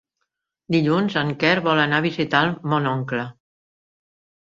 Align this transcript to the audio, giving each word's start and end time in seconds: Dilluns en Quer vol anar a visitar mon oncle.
Dilluns 0.75 1.17
en 1.21 1.33
Quer 1.43 1.51
vol 1.67 1.81
anar 1.81 1.99
a 2.03 2.03
visitar 2.05 2.41
mon 2.73 2.89
oncle. 2.93 3.27